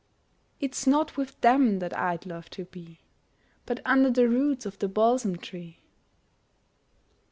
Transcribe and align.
It's 0.59 0.87
not 0.87 1.15
with 1.15 1.39
them 1.41 1.77
that 1.77 1.95
I'd 1.95 2.25
love 2.25 2.49
to 2.57 2.65
be, 2.65 3.01
But 3.67 3.81
under 3.85 4.09
the 4.09 4.27
roots 4.27 4.65
of 4.65 4.79
the 4.79 4.87
balsam 4.87 5.37
tree. 5.37 5.77